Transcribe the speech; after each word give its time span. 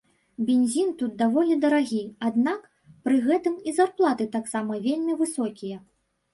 Бензін 0.45 0.87
тут 1.01 1.11
даволі 1.19 1.57
дарагі, 1.65 2.01
аднак, 2.31 2.65
пры 3.05 3.21
гэтым 3.29 3.61
і 3.69 3.77
зарплаты 3.83 4.31
таксама 4.39 4.83
вельмі 4.91 5.23
высокія. 5.25 5.77